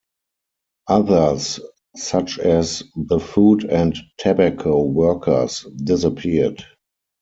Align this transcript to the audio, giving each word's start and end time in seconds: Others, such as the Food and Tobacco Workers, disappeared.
Others, 0.87 1.59
such 1.95 2.39
as 2.39 2.81
the 2.95 3.19
Food 3.19 3.65
and 3.65 3.95
Tobacco 4.17 4.81
Workers, 4.81 5.63
disappeared. 5.77 6.65